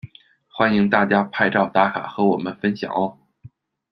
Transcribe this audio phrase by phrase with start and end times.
[0.47, 3.19] 欢迎大家拍照打卡和我们分享喔！